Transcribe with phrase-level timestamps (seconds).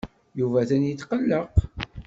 [0.39, 1.53] Yuba atan yetqelleq.